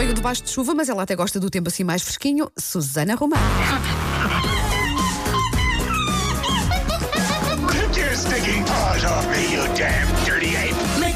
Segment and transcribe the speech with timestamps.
[0.00, 2.50] veio debaixo de chuva, mas ela até gosta do tempo assim mais fresquinho.
[2.58, 3.38] Susana Romão.
[7.68, 10.19] Take your stinking paws off me, you damn!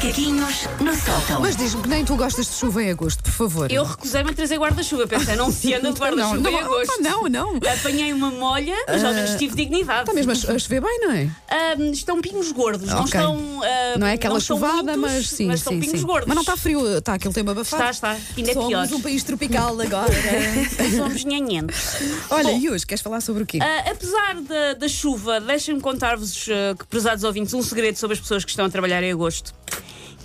[0.05, 1.41] Macaquinhos no sótão.
[1.41, 3.71] Mas diz-me que nem tu gostas de chuva em agosto, por favor.
[3.71, 5.07] Eu recusei-me a trazer guarda-chuva.
[5.07, 6.91] Pensei, não se anda de guarda-chuva não, em agosto.
[6.93, 7.55] ah, não, não.
[7.57, 10.01] Apanhei uma molha, mas ao menos tive dignidade.
[10.01, 11.29] Está mesmo a, chover bem, não é?
[11.49, 13.19] Ahm, estão pingos gordos, não Ok.
[13.19, 13.35] estão.
[13.63, 16.05] ahm, Não é aquela não estão chuvada, muitos, mas sim, mas estão sim, pingos sim.
[16.05, 16.27] gordos.
[16.27, 17.83] Mas não está frio, está aquele tempo abafado.
[17.89, 18.17] Está, está.
[18.37, 18.87] Ainda é Somos pior.
[18.93, 20.13] um país tropical agora.
[20.95, 21.95] Somos nhanhentos.
[22.29, 23.57] Olha, Bom, Yus, queres falar sobre o quê?
[23.59, 28.19] ah, apesar da, da chuva, deixem-me contar-vos, ah, que, prezados ouvintes, um segredo sobre as
[28.19, 29.51] pessoas que estão a trabalhar em agosto.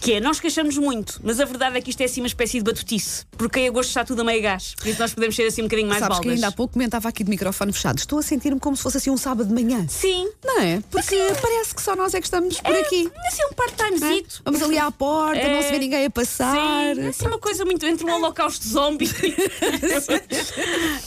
[0.01, 2.59] Que é, nós queixamos muito, mas a verdade é que isto é assim uma espécie
[2.59, 5.43] de batutice, porque em agosto está tudo a meio gás, por isso nós podemos ser
[5.47, 6.31] assim um bocadinho mais Sabes baldas.
[6.33, 7.99] que ainda há pouco comentava aqui de microfone fechado.
[7.99, 9.87] Estou a sentir-me como se fosse assim um sábado de manhã.
[9.89, 10.83] Sim, Não é?
[10.91, 13.11] Porque parece que só nós é que estamos por aqui.
[13.15, 14.41] é assim um part-timezito.
[14.45, 15.55] Vamos ali à porta, É.
[15.55, 16.55] não se vê ninguém a passar.
[16.95, 19.11] Sim, é assim uma coisa muito entre um holocausto zombie.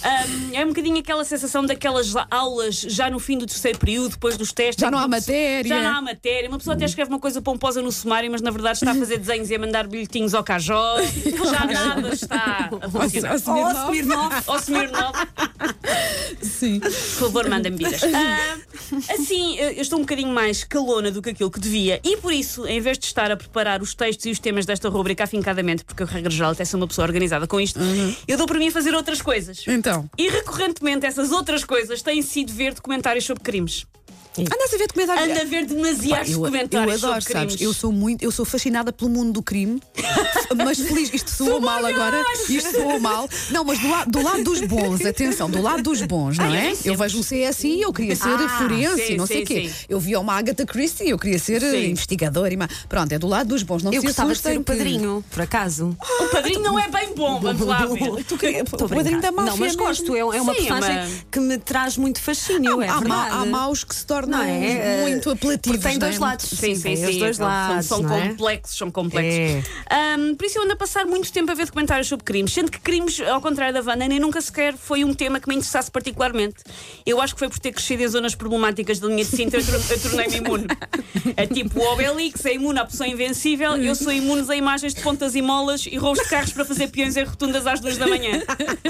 [0.03, 4.37] Um, é um bocadinho aquela sensação daquelas aulas já no fim do terceiro período, depois
[4.37, 4.81] dos testes.
[4.81, 5.67] Já não há matéria.
[5.67, 6.47] Já não há matéria.
[6.47, 9.17] Uma pessoa até escreve uma coisa pomposa no sumário, mas na verdade está a fazer
[9.17, 10.97] desenhos e a mandar bilhetinhos ao cajó.
[11.01, 13.35] Já nada está a funcionar.
[13.47, 14.43] Ó, Smirnoff.
[14.49, 15.27] Ao Smirnoff,
[16.41, 16.79] Sim.
[16.79, 18.01] por favor, manda-me vidas.
[18.03, 18.57] Ah,
[19.13, 22.65] assim, eu estou um bocadinho mais calona do que aquilo que devia e por isso,
[22.67, 26.03] em vez de estar a preparar os textos e os temas desta rubrica afincadamente, porque
[26.03, 27.79] eu, regra geral, até sou uma pessoa organizada com isto,
[28.27, 29.63] eu dou para mim a fazer outras coisas.
[29.67, 33.85] Então, E recorrentemente essas outras coisas têm sido ver documentários sobre crimes.
[34.41, 35.29] Andas a ver documentários.
[35.29, 37.51] Anda a ver demasiados Eu, eu documentários adoro, sobre crimes.
[37.53, 37.61] sabes?
[37.61, 39.81] Eu sou muito, eu sou fascinada pelo mundo do crime,
[40.55, 41.13] mas feliz.
[41.13, 42.23] Isto soou mal agora.
[42.49, 43.29] Isto soou mal.
[43.51, 46.51] Não, mas do, la- do lado dos bons, atenção, do lado dos bons, não Ai,
[46.51, 46.61] eu é?
[46.61, 46.97] nem Eu sempre.
[46.97, 49.69] vejo um CSI, eu queria ser Ah, forense, sim, não sei o quê.
[49.69, 49.85] sim.
[49.89, 51.89] Eu via uma Agatha Christie, eu queria ser eh, Sim.
[51.91, 53.83] investigadora e ma- Pronto, é do lado dos bons.
[53.83, 55.95] Não Eu se gostava de ser o que- padrinho, por acaso.
[56.19, 58.23] O padrinho não é bem bom, vamos lá ver.
[58.25, 59.51] Tu o padrinho da máfia.
[59.51, 60.15] Não, mas gosto.
[60.15, 62.81] É, é uma é personagem uma- que me traz muito fascínio.
[62.81, 65.01] é há maus que se tornam Não é?
[65.01, 65.77] muito Eh, apelativos.
[65.77, 66.29] porque tem dois não é?
[66.31, 66.45] lados.
[66.49, 67.05] Sim, sim, sim.
[67.09, 67.85] os dois são- lados.
[67.85, 68.29] São, não é?
[68.29, 69.69] complexos, são complexos.
[69.89, 72.71] Ahm, por isso eu ando a passar muito tempo a ver documentários sobre crimes, sendo
[72.71, 75.89] que crimes, ao contrário da Wanda, nem nunca sequer foi um tema que me interessasse
[75.91, 76.55] particularmente.
[77.05, 79.65] Eu acho que foi por ter crescido em zonas problemáticas da linha de Sintra, eu,
[79.89, 80.65] eu tornei-me imune.
[81.37, 85.01] É tipo, o Obelix é imune à pessoa invencível, eu sou imune a imagens de
[85.01, 88.07] pontas e molas e roubos de carros para fazer peões em rotundas às duas da
[88.07, 88.41] manhã.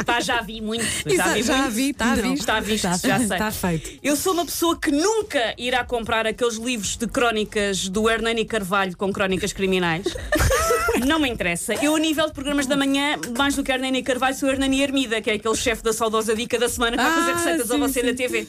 [0.06, 0.84] Pá, já vi muito.
[1.06, 1.72] Já vi já muito.
[1.72, 2.34] vi, está visto.
[2.40, 3.26] Está visto, Está já sei.
[3.28, 4.00] está feito.
[4.04, 5.23] Eu sou uma pessoa que nunca
[5.58, 10.06] irá comprar aqueles livros de crónicas do Hernani Carvalho com crónicas criminais.
[11.06, 11.74] Não me interessa.
[11.76, 15.22] Eu, a nível de programas da manhã, mais do que Hernani Carvalho, sou Hernani Ermida,
[15.22, 17.74] que é aquele chefe da saudosa dica da semana que vai fazer Ah, receitas a
[17.74, 18.48] sim, você da TV.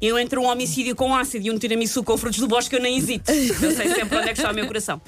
[0.00, 2.96] Eu entre um homicídio com ácido e um tiramisu com frutos do bosque, eu nem
[2.98, 3.30] hesito.
[3.32, 5.00] Eu sei sempre onde é que está o meu coração.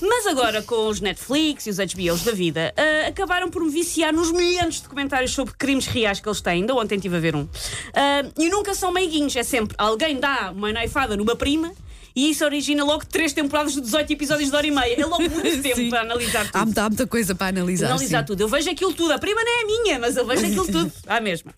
[0.00, 4.12] Mas agora, com os Netflix e os HBOs da vida, ah, acabaram por me viciar
[4.12, 6.54] nos milhares de documentários sobre crimes reais que eles têm.
[6.54, 7.46] Ainda ontem estive a ver um.
[7.94, 11.72] Ah, e nunca são meiguinhos, é sempre alguém dá uma naifada numa prima.
[12.18, 15.00] E isso origina logo três temporadas de 18 episódios de hora e meia.
[15.00, 17.86] É logo muito tempo para analisar tudo Há, muita- há muita coisa para analisar.
[17.86, 18.24] analisar sim.
[18.26, 18.40] tudo.
[18.40, 19.12] Eu vejo aquilo tudo.
[19.12, 21.54] A prima não é minha, mas eu vejo aquilo tudo à mesma.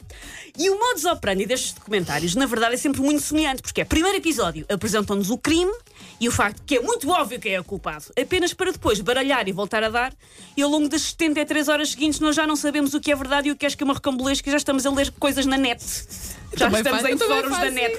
[0.58, 4.18] E o modus operandi destes documentários, na verdade, é sempre muito semelhante, porque é primeiro
[4.18, 5.72] episódio apresentam-nos o crime
[6.20, 9.48] e o facto que é muito óbvio quem é o culpado, apenas para depois baralhar
[9.48, 10.12] e voltar a dar,
[10.56, 13.48] e ao longo das 73 horas seguintes nós já não sabemos o que é verdade
[13.48, 15.82] e o que é esquema recambulesco e já estamos a ler coisas na net.
[16.52, 17.98] Já Também estamos faço- em fóruns da net.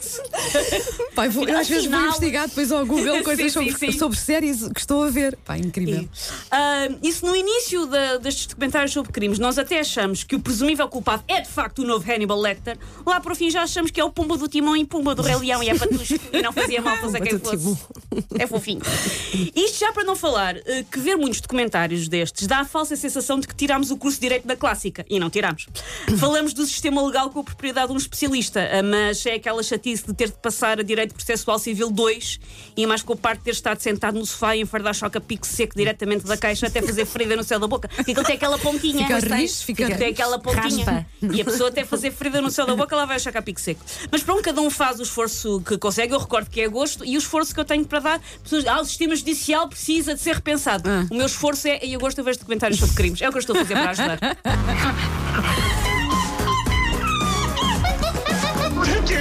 [1.16, 3.92] Pai, vou- às vezes vou investigar depois ao Google coisas sim, sobre, sim.
[3.98, 5.38] sobre séries que estou a ver.
[5.46, 6.08] Pá, incrível.
[6.50, 10.88] Ah, isso no início da- destes documentários sobre crimes, nós até achamos que o presumível
[10.88, 12.78] culpado é de facto o novo Hannibal Lecter.
[13.06, 15.22] Lá para o fim já achamos que é o Pumba do Timão e Pumba do
[15.22, 17.78] Rei Leão e é patusco e não fazia mal fazer quem fosse.
[18.38, 18.82] É fofinho.
[19.56, 23.40] Isto já para não falar eh, que ver muitos documentários destes dá a falsa sensação
[23.40, 25.06] de que tirámos o curso direito da clássica.
[25.10, 25.68] E não tirámos.
[26.18, 30.06] Falamos do sistema legal com a propriedade de um especialista, ah, mas é aquela chatice
[30.06, 32.31] de ter de passar a Direito Processual Civil 2
[32.75, 35.22] e mais com o parte de ter estado sentado no sofá e enfardar choque a
[35.22, 37.88] pico seco diretamente da caixa até fazer ferida no céu da boca.
[37.88, 39.08] Porque ele tem aquela pontinha.
[39.08, 40.12] Fica rijo, fica tem rijo.
[40.12, 40.85] aquela pontinha.
[40.85, 41.06] Raspa.
[41.34, 43.41] E a pessoa até fazer ferida no céu da boca, ela vai achar que há
[43.41, 43.84] pico seco.
[44.11, 46.14] Mas pronto, cada um faz o esforço que consegue.
[46.14, 48.22] Eu recordo que é agosto e o esforço que eu tenho para dar.
[48.44, 50.90] Pessoas, ah, o sistema judicial precisa de ser repensado.
[50.90, 51.06] Ah.
[51.09, 53.22] O meu esforço é, em agosto, eu vejo documentários sobre crimes.
[53.22, 54.20] É o que eu estou a fazer para ajudar.